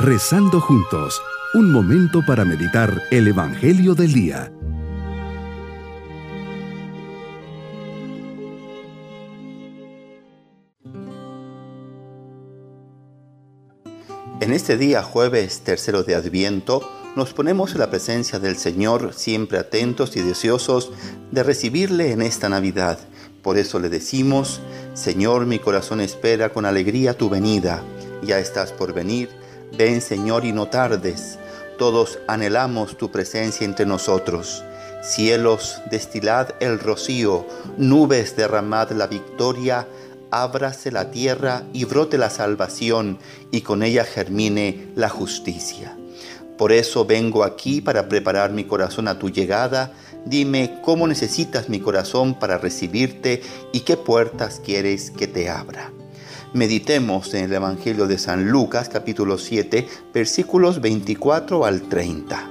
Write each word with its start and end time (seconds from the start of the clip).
Rezando 0.00 0.60
juntos, 0.60 1.20
un 1.54 1.72
momento 1.72 2.24
para 2.24 2.44
meditar 2.44 3.02
el 3.10 3.26
Evangelio 3.26 3.96
del 3.96 4.12
Día. 4.12 4.52
En 14.40 14.52
este 14.52 14.76
día 14.76 15.02
jueves 15.02 15.62
tercero 15.62 16.04
de 16.04 16.14
Adviento, 16.14 16.88
nos 17.16 17.34
ponemos 17.34 17.72
en 17.72 17.80
la 17.80 17.90
presencia 17.90 18.38
del 18.38 18.56
Señor, 18.56 19.14
siempre 19.14 19.58
atentos 19.58 20.16
y 20.16 20.20
deseosos 20.20 20.92
de 21.32 21.42
recibirle 21.42 22.12
en 22.12 22.22
esta 22.22 22.48
Navidad. 22.48 23.00
Por 23.42 23.58
eso 23.58 23.80
le 23.80 23.88
decimos, 23.88 24.60
Señor, 24.94 25.46
mi 25.46 25.58
corazón 25.58 26.00
espera 26.00 26.50
con 26.52 26.66
alegría 26.66 27.18
tu 27.18 27.28
venida. 27.28 27.82
Ya 28.22 28.38
estás 28.38 28.70
por 28.70 28.94
venir 28.94 29.37
Ven 29.76 30.00
Señor 30.00 30.44
y 30.44 30.52
no 30.52 30.68
tardes. 30.68 31.38
Todos 31.78 32.18
anhelamos 32.26 32.96
tu 32.96 33.10
presencia 33.10 33.64
entre 33.64 33.86
nosotros. 33.86 34.64
Cielos, 35.02 35.80
destilad 35.90 36.54
el 36.60 36.80
rocío, 36.80 37.46
nubes, 37.76 38.34
derramad 38.34 38.90
la 38.90 39.06
victoria, 39.06 39.86
ábrase 40.30 40.90
la 40.90 41.10
tierra 41.10 41.62
y 41.72 41.84
brote 41.84 42.18
la 42.18 42.30
salvación, 42.30 43.18
y 43.52 43.60
con 43.60 43.82
ella 43.82 44.04
germine 44.04 44.88
la 44.96 45.08
justicia. 45.08 45.96
Por 46.58 46.72
eso 46.72 47.04
vengo 47.04 47.44
aquí 47.44 47.80
para 47.80 48.08
preparar 48.08 48.50
mi 48.50 48.64
corazón 48.64 49.06
a 49.06 49.20
tu 49.20 49.30
llegada. 49.30 49.92
Dime 50.24 50.80
cómo 50.82 51.06
necesitas 51.06 51.68
mi 51.68 51.78
corazón 51.78 52.36
para 52.36 52.58
recibirte 52.58 53.42
y 53.72 53.80
qué 53.80 53.96
puertas 53.96 54.60
quieres 54.64 55.12
que 55.12 55.28
te 55.28 55.48
abra. 55.48 55.92
Meditemos 56.54 57.34
en 57.34 57.44
el 57.44 57.52
Evangelio 57.52 58.06
de 58.06 58.16
San 58.16 58.48
Lucas 58.48 58.88
capítulo 58.88 59.36
7 59.36 59.86
versículos 60.14 60.80
24 60.80 61.66
al 61.66 61.82
30. 61.82 62.48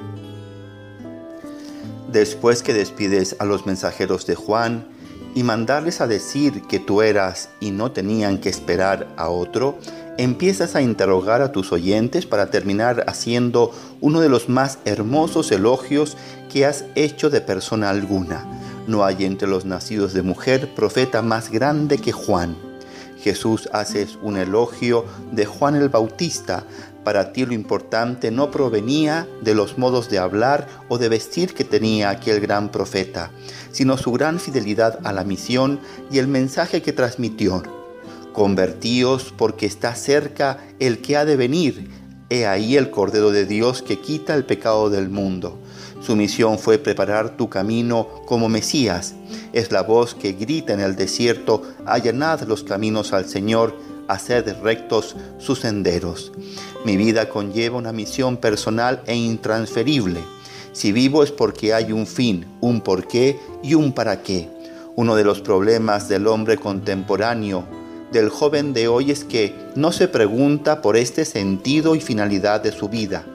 Después 2.12 2.62
que 2.62 2.76
despides 2.76 3.36
a 3.39 3.45
los 3.45 3.66
mensajeros 3.66 4.28
de 4.28 4.36
Juan 4.36 4.88
y 5.34 5.42
mandarles 5.42 6.00
a 6.00 6.06
decir 6.06 6.62
que 6.70 6.78
tú 6.78 7.02
eras 7.02 7.50
y 7.59 7.72
no 7.72 7.92
tenían 7.92 8.38
que 8.38 8.50
esperar 8.50 9.08
a 9.17 9.30
otro, 9.30 9.80
empiezas 10.20 10.76
a 10.76 10.84
interrogar 10.84 11.42
a 11.42 11.52
tus 11.52 11.72
oyentes 11.72 12.28
para 12.28 12.52
terminar 12.52 13.04
haciendo 13.08 13.73
uno 14.00 14.22
de 14.22 14.30
los 14.30 14.48
más 14.48 14.78
hermosos 14.86 15.52
elogios 15.52 16.17
que 16.54 16.67
has 16.67 16.86
hecho 16.94 17.32
de 17.32 17.42
persona 17.42 17.89
alguna. 17.89 18.45
No 18.86 19.04
hay 19.04 19.26
entre 19.26 19.48
los 19.48 19.66
nacidos 19.66 20.14
de 20.14 20.22
mujer 20.22 20.76
profeta 20.76 21.23
más 21.23 21.50
grande 21.50 21.98
que 21.98 22.11
Juan 22.11 22.67
Jesús 23.28 23.67
hace 23.73 24.08
un 24.22 24.38
elogio 24.38 25.03
de 25.33 25.45
Juan 25.45 25.75
el 25.75 25.89
Bautista. 25.89 26.64
Para 27.03 27.33
ti 27.33 27.45
lo 27.45 27.53
importante 27.53 28.31
no 28.31 28.52
provenía 28.52 29.28
de 29.42 29.53
los 29.53 29.78
modos 29.78 30.09
de 30.09 30.17
hablar 30.17 30.70
o 30.88 30.97
de 30.97 31.09
vestir 31.09 31.53
que 31.53 31.66
tenía 31.66 32.09
aquel 32.09 32.39
gran 32.39 32.70
profeta, 32.70 33.31
sino 33.73 33.98
su 33.98 34.14
gran 34.14 34.39
fidelidad 34.39 35.00
a 35.03 35.11
la 35.11 35.25
misión 35.25 35.81
y 36.09 36.20
el 36.20 36.30
mensaje 36.30 36.81
que 36.81 36.94
transmitió. 36.94 37.64
Convertíos 38.31 39.33
porque 39.38 39.66
está 39.66 39.94
cerca 39.94 40.59
el 40.80 41.02
que 41.02 41.17
ha 41.17 41.25
de 41.25 41.36
venir. 41.36 41.89
He 42.30 42.45
ahí 42.45 42.78
el 42.78 42.92
Cordero 42.92 43.31
de 43.31 43.45
Dios 43.45 43.81
que 43.81 44.00
quita 44.00 44.36
el 44.36 44.45
pecado 44.45 44.89
del 44.89 45.09
mundo. 45.09 45.59
Su 46.00 46.16
misión 46.16 46.59
fue 46.59 46.78
preparar 46.78 47.36
tu 47.38 47.50
camino 47.50 48.08
como 48.26 48.50
Mesías. 48.50 49.16
Es 49.52 49.72
la 49.72 49.81
voz 49.81 50.14
que 50.14 50.34
grita 50.34 50.73
en 50.73 50.80
el 50.80 50.95
desierto, 50.95 51.64
allanad 51.86 52.42
los 52.44 52.64
caminos 52.64 53.14
al 53.14 53.26
Señor, 53.26 53.76
haced 54.08 54.62
rectos 54.62 55.16
sus 55.39 55.59
senderos. 55.59 56.31
Mi 56.86 56.98
vida 56.98 57.30
conlleva 57.30 57.78
una 57.78 57.92
misión 57.92 58.38
personal 58.38 59.02
e 59.06 59.16
intransferible. 59.16 60.22
Si 60.72 60.92
vivo 60.92 61.23
es 61.23 61.32
porque 61.32 61.73
hay 61.73 61.92
un 61.92 62.05
fin, 62.05 62.45
un 62.61 62.82
porqué 62.82 63.39
y 63.64 63.73
un 63.73 63.92
para 63.92 64.21
qué. 64.21 64.50
Uno 64.95 65.16
de 65.16 65.23
los 65.23 65.42
problemas 65.42 66.08
del 66.08 66.27
hombre 66.27 66.58
contemporáneo, 66.58 67.66
del 68.11 68.30
joven 68.30 68.73
de 68.73 68.88
hoy, 68.88 69.11
es 69.11 69.23
que 69.23 69.54
no 69.76 69.92
se 69.92 70.08
pregunta 70.08 70.82
por 70.82 70.95
este 70.95 71.26
sentido 71.26 71.95
y 71.95 72.00
finalidad 72.00 72.61
de 72.61 72.71
su 72.71 72.88
vida 72.88 73.26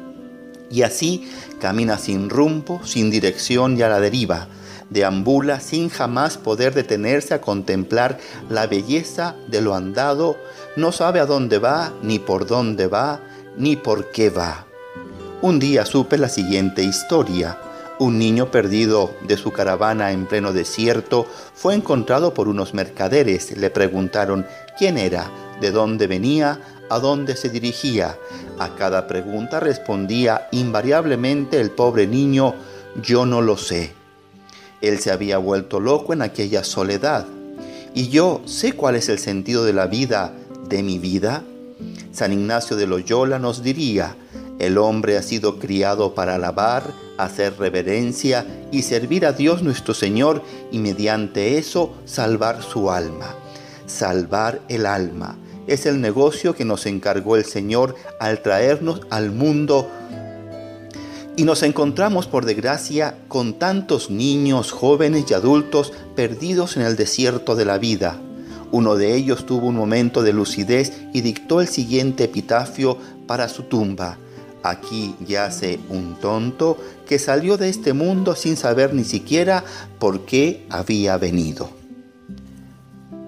y 0.72 0.82
así 0.82 1.30
camina 1.60 1.98
sin 1.98 2.30
rumbo, 2.30 2.80
sin 2.84 3.10
dirección 3.10 3.76
y 3.76 3.82
a 3.82 3.88
la 3.88 4.00
deriva. 4.00 4.48
Deambula 4.90 5.60
sin 5.60 5.88
jamás 5.88 6.36
poder 6.36 6.74
detenerse 6.74 7.34
a 7.34 7.40
contemplar 7.40 8.18
la 8.50 8.66
belleza 8.66 9.36
de 9.48 9.60
lo 9.60 9.74
andado. 9.74 10.36
No 10.76 10.92
sabe 10.92 11.20
a 11.20 11.26
dónde 11.26 11.58
va, 11.58 11.92
ni 12.02 12.18
por 12.18 12.46
dónde 12.46 12.88
va, 12.88 13.20
ni 13.56 13.76
por 13.76 14.10
qué 14.10 14.30
va. 14.30 14.66
Un 15.40 15.58
día 15.58 15.86
supe 15.86 16.18
la 16.18 16.28
siguiente 16.28 16.82
historia. 16.82 17.58
Un 17.98 18.18
niño 18.18 18.50
perdido 18.50 19.14
de 19.26 19.36
su 19.36 19.52
caravana 19.52 20.12
en 20.12 20.26
pleno 20.26 20.52
desierto 20.52 21.26
fue 21.54 21.74
encontrado 21.74 22.34
por 22.34 22.48
unos 22.48 22.74
mercaderes. 22.74 23.56
Le 23.56 23.70
preguntaron 23.70 24.46
quién 24.78 24.98
era, 24.98 25.30
de 25.60 25.70
dónde 25.70 26.06
venía, 26.06 26.60
a 26.92 27.00
dónde 27.00 27.36
se 27.36 27.48
dirigía. 27.48 28.18
A 28.58 28.74
cada 28.74 29.06
pregunta 29.06 29.60
respondía 29.60 30.48
invariablemente 30.52 31.58
el 31.58 31.70
pobre 31.70 32.06
niño, 32.06 32.54
yo 33.02 33.24
no 33.24 33.40
lo 33.40 33.56
sé. 33.56 33.94
Él 34.82 34.98
se 34.98 35.10
había 35.10 35.38
vuelto 35.38 35.80
loco 35.80 36.12
en 36.12 36.20
aquella 36.20 36.64
soledad. 36.64 37.26
¿Y 37.94 38.08
yo 38.08 38.42
sé 38.44 38.74
cuál 38.74 38.96
es 38.96 39.08
el 39.08 39.18
sentido 39.18 39.64
de 39.64 39.72
la 39.72 39.86
vida, 39.86 40.34
de 40.68 40.82
mi 40.82 40.98
vida? 40.98 41.44
San 42.12 42.32
Ignacio 42.32 42.76
de 42.76 42.86
Loyola 42.86 43.38
nos 43.38 43.62
diría, 43.62 44.14
el 44.58 44.76
hombre 44.76 45.16
ha 45.16 45.22
sido 45.22 45.58
criado 45.58 46.14
para 46.14 46.34
alabar, 46.34 46.82
hacer 47.16 47.58
reverencia 47.58 48.44
y 48.70 48.82
servir 48.82 49.24
a 49.24 49.32
Dios 49.32 49.62
nuestro 49.62 49.94
Señor 49.94 50.42
y 50.70 50.78
mediante 50.78 51.56
eso 51.56 51.94
salvar 52.04 52.62
su 52.62 52.90
alma. 52.90 53.34
Salvar 53.86 54.60
el 54.68 54.84
alma 54.84 55.38
es 55.66 55.86
el 55.86 56.00
negocio 56.00 56.54
que 56.54 56.64
nos 56.64 56.86
encargó 56.86 57.36
el 57.36 57.44
Señor 57.44 57.94
al 58.18 58.42
traernos 58.42 59.00
al 59.10 59.30
mundo. 59.30 59.88
Y 61.36 61.44
nos 61.44 61.62
encontramos, 61.62 62.26
por 62.26 62.44
desgracia, 62.44 63.16
con 63.28 63.54
tantos 63.54 64.10
niños, 64.10 64.70
jóvenes 64.70 65.24
y 65.30 65.34
adultos 65.34 65.92
perdidos 66.14 66.76
en 66.76 66.82
el 66.82 66.96
desierto 66.96 67.54
de 67.56 67.64
la 67.64 67.78
vida. 67.78 68.20
Uno 68.70 68.96
de 68.96 69.14
ellos 69.14 69.46
tuvo 69.46 69.68
un 69.68 69.76
momento 69.76 70.22
de 70.22 70.32
lucidez 70.32 70.92
y 71.12 71.20
dictó 71.20 71.60
el 71.60 71.68
siguiente 71.68 72.24
epitafio 72.24 72.98
para 73.26 73.48
su 73.48 73.64
tumba. 73.64 74.18
Aquí 74.62 75.14
yace 75.26 75.80
un 75.88 76.16
tonto 76.20 76.78
que 77.06 77.18
salió 77.18 77.56
de 77.56 77.68
este 77.68 77.92
mundo 77.92 78.36
sin 78.36 78.56
saber 78.56 78.94
ni 78.94 79.04
siquiera 79.04 79.64
por 79.98 80.20
qué 80.20 80.66
había 80.70 81.16
venido. 81.16 81.81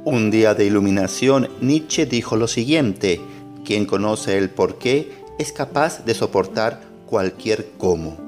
Un 0.06 0.31
día 0.31 0.53
de 0.53 0.66
iluminación, 0.66 1.48
Nietzsche 1.62 2.04
dijo 2.04 2.37
lo 2.37 2.47
siguiente, 2.47 3.22
quien 3.65 3.87
conoce 3.87 4.37
el 4.37 4.50
porqué 4.50 5.10
es 5.38 5.50
capaz 5.50 6.04
de 6.04 6.12
soportar 6.12 6.82
cualquier 7.06 7.70
cómo. 7.78 8.19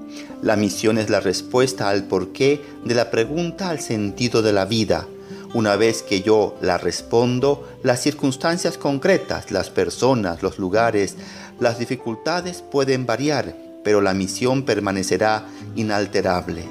La 0.42 0.56
misión 0.56 0.96
es 0.96 1.10
la 1.10 1.20
respuesta 1.20 1.90
al 1.90 2.04
porqué 2.04 2.62
de 2.86 2.94
la 2.94 3.10
pregunta 3.10 3.68
al 3.68 3.80
sentido 3.80 4.40
de 4.40 4.54
la 4.54 4.64
vida. 4.64 5.06
Una 5.52 5.76
vez 5.76 6.02
que 6.02 6.22
yo 6.22 6.56
la 6.62 6.78
respondo, 6.78 7.68
las 7.82 8.00
circunstancias 8.00 8.78
concretas, 8.78 9.50
las 9.50 9.68
personas, 9.68 10.42
los 10.42 10.58
lugares, 10.58 11.16
las 11.60 11.78
dificultades 11.78 12.62
pueden 12.62 13.04
variar, 13.04 13.54
pero 13.84 14.00
la 14.00 14.14
misión 14.14 14.62
permanecerá 14.62 15.46
inalterable. 15.74 16.64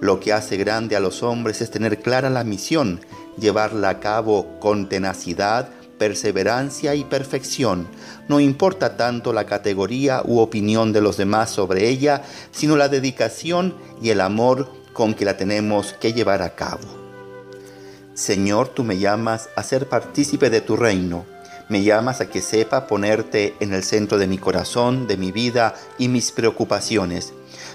Lo 0.00 0.18
que 0.18 0.32
hace 0.32 0.56
grande 0.56 0.96
a 0.96 1.00
los 1.00 1.22
hombres 1.22 1.60
es 1.60 1.70
tener 1.70 2.00
clara 2.00 2.30
la 2.30 2.44
misión 2.44 3.00
llevarla 3.38 3.88
a 3.90 4.00
cabo 4.00 4.58
con 4.60 4.88
tenacidad, 4.88 5.68
perseverancia 5.98 6.94
y 6.94 7.04
perfección. 7.04 7.88
No 8.28 8.40
importa 8.40 8.96
tanto 8.96 9.32
la 9.32 9.46
categoría 9.46 10.22
u 10.24 10.40
opinión 10.40 10.92
de 10.92 11.00
los 11.00 11.16
demás 11.16 11.50
sobre 11.50 11.88
ella, 11.88 12.22
sino 12.50 12.76
la 12.76 12.88
dedicación 12.88 13.74
y 14.02 14.10
el 14.10 14.20
amor 14.20 14.68
con 14.92 15.14
que 15.14 15.24
la 15.24 15.36
tenemos 15.36 15.92
que 15.94 16.12
llevar 16.12 16.42
a 16.42 16.54
cabo. 16.54 17.06
Señor, 18.14 18.68
tú 18.68 18.82
me 18.82 18.98
llamas 18.98 19.50
a 19.56 19.62
ser 19.62 19.88
partícipe 19.88 20.48
de 20.48 20.62
tu 20.62 20.76
reino. 20.76 21.26
Me 21.68 21.82
llamas 21.82 22.20
a 22.20 22.30
que 22.30 22.40
sepa 22.40 22.86
ponerte 22.86 23.54
en 23.60 23.74
el 23.74 23.82
centro 23.82 24.16
de 24.16 24.26
mi 24.26 24.38
corazón, 24.38 25.06
de 25.06 25.16
mi 25.16 25.32
vida 25.32 25.74
y 25.98 26.08
mis 26.08 26.32
preocupaciones. 26.32 27.34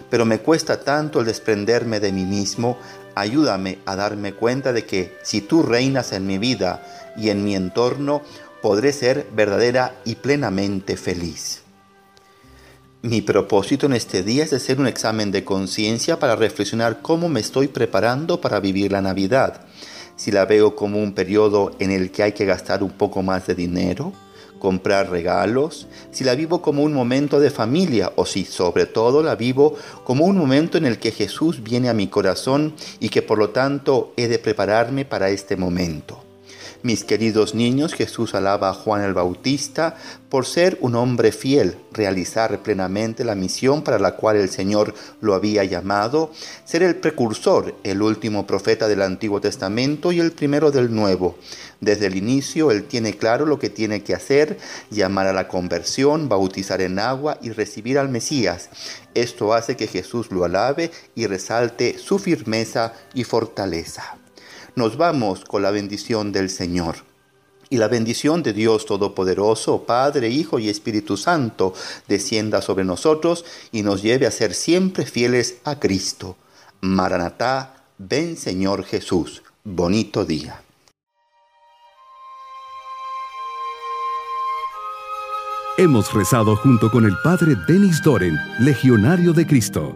Pero 0.09 0.25
me 0.25 0.39
cuesta 0.39 0.79
tanto 0.79 1.19
el 1.19 1.25
desprenderme 1.25 1.99
de 1.99 2.11
mí 2.11 2.25
mismo, 2.25 2.79
ayúdame 3.15 3.79
a 3.85 3.95
darme 3.95 4.33
cuenta 4.33 4.73
de 4.73 4.85
que 4.85 5.17
si 5.23 5.41
tú 5.41 5.63
reinas 5.63 6.11
en 6.11 6.27
mi 6.27 6.37
vida 6.37 6.83
y 7.17 7.29
en 7.29 7.43
mi 7.43 7.55
entorno, 7.55 8.21
podré 8.61 8.93
ser 8.93 9.27
verdadera 9.33 9.95
y 10.05 10.15
plenamente 10.15 10.97
feliz. 10.97 11.61
Mi 13.03 13.21
propósito 13.21 13.87
en 13.87 13.93
este 13.93 14.21
día 14.21 14.43
es 14.43 14.53
hacer 14.53 14.79
un 14.79 14.85
examen 14.85 15.31
de 15.31 15.43
conciencia 15.43 16.19
para 16.19 16.35
reflexionar 16.35 17.01
cómo 17.01 17.29
me 17.29 17.39
estoy 17.39 17.67
preparando 17.67 18.39
para 18.39 18.59
vivir 18.59 18.91
la 18.91 19.01
Navidad. 19.01 19.65
Si 20.15 20.31
la 20.31 20.45
veo 20.45 20.75
como 20.75 20.99
un 21.01 21.13
periodo 21.13 21.75
en 21.79 21.89
el 21.89 22.11
que 22.11 22.21
hay 22.21 22.33
que 22.33 22.45
gastar 22.45 22.83
un 22.83 22.91
poco 22.91 23.23
más 23.23 23.47
de 23.47 23.55
dinero, 23.55 24.13
comprar 24.61 25.09
regalos, 25.09 25.87
si 26.11 26.23
la 26.23 26.35
vivo 26.35 26.61
como 26.61 26.83
un 26.83 26.93
momento 26.93 27.39
de 27.39 27.49
familia 27.49 28.13
o 28.15 28.27
si 28.27 28.45
sobre 28.45 28.85
todo 28.85 29.23
la 29.23 29.35
vivo 29.35 29.75
como 30.03 30.25
un 30.25 30.37
momento 30.37 30.77
en 30.77 30.85
el 30.85 30.99
que 30.99 31.11
Jesús 31.11 31.63
viene 31.63 31.89
a 31.89 31.95
mi 31.95 32.07
corazón 32.07 32.75
y 32.99 33.09
que 33.09 33.23
por 33.23 33.39
lo 33.39 33.49
tanto 33.49 34.13
he 34.15 34.27
de 34.27 34.37
prepararme 34.37 35.03
para 35.03 35.31
este 35.31 35.57
momento. 35.57 36.30
Mis 36.83 37.03
queridos 37.03 37.53
niños, 37.53 37.93
Jesús 37.93 38.33
alaba 38.33 38.69
a 38.69 38.73
Juan 38.73 39.03
el 39.03 39.13
Bautista 39.13 39.95
por 40.29 40.47
ser 40.47 40.79
un 40.81 40.95
hombre 40.95 41.31
fiel, 41.31 41.77
realizar 41.91 42.63
plenamente 42.63 43.23
la 43.23 43.35
misión 43.35 43.83
para 43.83 43.99
la 43.99 44.15
cual 44.15 44.37
el 44.37 44.49
Señor 44.49 44.95
lo 45.19 45.35
había 45.35 45.63
llamado, 45.63 46.31
ser 46.65 46.81
el 46.81 46.95
precursor, 46.95 47.75
el 47.83 48.01
último 48.01 48.47
profeta 48.47 48.87
del 48.87 49.03
Antiguo 49.03 49.39
Testamento 49.39 50.11
y 50.11 50.19
el 50.19 50.31
primero 50.31 50.71
del 50.71 50.91
Nuevo. 50.91 51.37
Desde 51.81 52.07
el 52.07 52.15
inicio 52.15 52.71
él 52.71 52.85
tiene 52.85 53.15
claro 53.15 53.45
lo 53.45 53.59
que 53.59 53.69
tiene 53.69 54.01
que 54.01 54.15
hacer, 54.15 54.57
llamar 54.89 55.27
a 55.27 55.33
la 55.33 55.47
conversión, 55.47 56.29
bautizar 56.29 56.81
en 56.81 56.97
agua 56.97 57.37
y 57.43 57.51
recibir 57.51 57.99
al 57.99 58.09
Mesías. 58.09 58.69
Esto 59.13 59.53
hace 59.53 59.75
que 59.77 59.85
Jesús 59.85 60.31
lo 60.31 60.45
alabe 60.45 60.89
y 61.13 61.27
resalte 61.27 61.99
su 61.99 62.17
firmeza 62.17 62.93
y 63.13 63.23
fortaleza 63.23 64.17
nos 64.75 64.97
vamos 64.97 65.45
con 65.45 65.61
la 65.61 65.71
bendición 65.71 66.31
del 66.31 66.49
Señor. 66.49 66.97
Y 67.69 67.77
la 67.77 67.87
bendición 67.87 68.43
de 68.43 68.51
Dios 68.51 68.85
Todopoderoso, 68.85 69.83
Padre, 69.83 70.29
Hijo 70.29 70.59
y 70.59 70.67
Espíritu 70.67 71.15
Santo, 71.15 71.73
descienda 72.07 72.61
sobre 72.61 72.83
nosotros 72.83 73.45
y 73.71 73.81
nos 73.81 74.01
lleve 74.01 74.27
a 74.27 74.31
ser 74.31 74.53
siempre 74.53 75.05
fieles 75.05 75.57
a 75.63 75.79
Cristo. 75.79 76.35
Maranatá, 76.81 77.85
ven 77.97 78.35
Señor 78.35 78.83
Jesús. 78.83 79.41
Bonito 79.63 80.25
día. 80.25 80.61
Hemos 85.77 86.13
rezado 86.13 86.57
junto 86.57 86.91
con 86.91 87.05
el 87.05 87.15
Padre 87.23 87.55
Denis 87.67 88.03
Doren, 88.03 88.37
Legionario 88.59 89.31
de 89.31 89.47
Cristo. 89.47 89.95